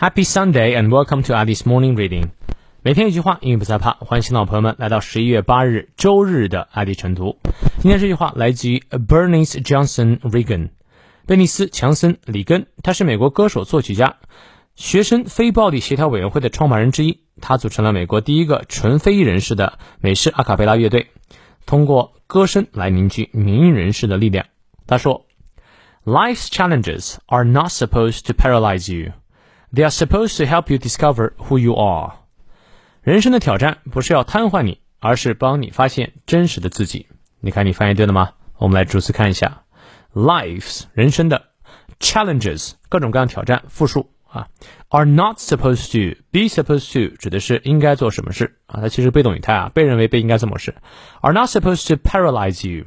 [0.00, 2.28] Happy Sunday and welcome to Ali's Morning Reading。
[2.82, 3.94] 每天一句话，英语不再怕。
[3.94, 7.36] 欢迎新老朋友们来到十一月八日周日的爱迪晨读。
[7.80, 10.68] 今天这句话来自于 Bernice Johnson Reagan，
[11.26, 12.68] 贝尼斯·强森·里根。
[12.84, 14.18] 他是美国歌手、作曲家，
[14.76, 17.24] 学生非暴力协调委员会的创办人之一。
[17.40, 21.08] 他组成了美国第一个纯非裔人士的美式阿卡贝拉乐队，
[21.66, 24.46] 通过歌声来凝聚民营人士的力量。
[24.86, 25.26] 他说
[26.04, 29.10] ：“Life's challenges are not supposed to paralyze you.”
[29.72, 32.12] They are supposed to help you discover who you are。
[33.02, 37.06] 人生的挑战不是要瘫痪你，而是帮你发现真实的自己。
[37.40, 38.30] 你看，你翻译对了吗？
[38.56, 39.62] 我们来逐词看一下
[40.14, 41.44] ：Lives 人生的
[42.00, 44.48] challenges 各种各样挑战复数啊
[44.88, 50.74] ，are not supposed to be supposed to 指的是应该做什么事啊，它其实被动语态啊，被认为被应该做某事。
[51.20, 52.86] are not supposed to paralyze you。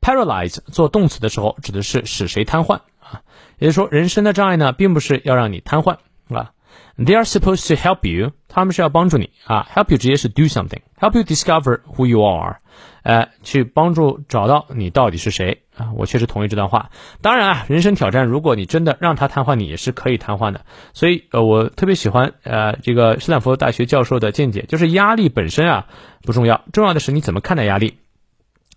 [0.00, 3.22] paralyze 做动词的时候指的是使谁瘫痪啊，
[3.58, 5.98] 也就是说，人生的障碍呢，并不是要让你瘫痪。
[6.28, 6.52] 啊
[6.96, 12.58] ，They are supposed to help you，他们是要帮助你啊，help you 直接是 do something，help you discover who you are，
[13.02, 15.92] 呃，去帮助找到你到底是谁啊。
[15.94, 16.90] 我确实同意这段话。
[17.20, 20.64] 当然啊，人生挑战，如果你真的让他瘫痪你，也是可以瘫痪的。
[20.92, 25.86] 所以呃，我特别喜欢呃这个斯坦福大学教授的见解，就是压力本身啊
[26.22, 27.98] 不重要，重要的是你怎么看待压力。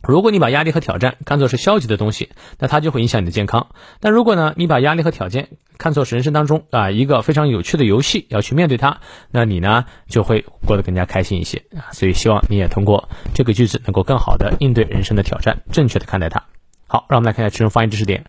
[0.08, 3.67] 如果你把压力和挑战看作是消极的东西，那它就会影响你的健康。
[4.00, 11.91] 但如果呢，你把压力和挑战看作是人生当中啊一个非常有趣的游戏，要去面对它，那你呢就会过得更加开心一些啊。
[11.91, 16.45] 所以希望你也通过这个句子能够更好的应对人生的挑战，正确的看待它。
[16.88, 18.23] 好，让我们来看一下其中发音知识点。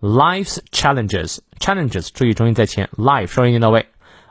[0.00, 3.86] Life's challenges, challenges，注意重音在前，life 双音念到位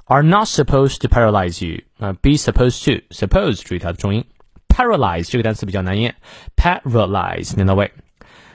[0.06, 4.26] ，are not supposed to paralyze you 啊，be supposed to，suppose 注意它的重音。
[4.77, 6.15] paralyze 这个单词比较难念，
[6.57, 7.93] paralyze 念到位。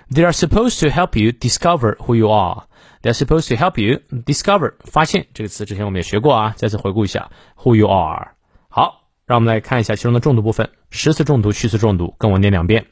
[0.09, 2.63] They are supposed to help you discover who you are.
[3.01, 8.29] They are supposed to help you discover 发现这个词之前我们也学过啊，再次回顾一下 who you are。
[8.69, 12.85] 好，让我们来看一下其中的重读部分，实词重读、虚词重读，跟我念两遍。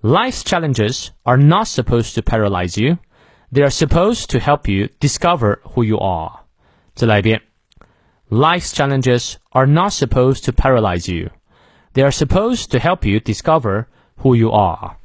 [0.00, 2.98] Life's challenges are not supposed to paralyze you.
[3.52, 6.44] They are supposed to help you discover who you are.
[6.94, 7.42] 再来一遍。
[8.30, 11.30] Life's challenges are not supposed to paralyze you.
[11.93, 13.85] They are supposed to help you discover
[14.21, 14.95] who you are。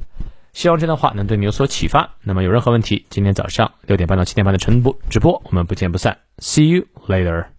[0.53, 2.15] 希望这段话能对你有所启发。
[2.22, 6.16] 那么有任何问题，今天早上六点半到七点半的晨播直播，我们不见不散。
[6.38, 7.57] See you later。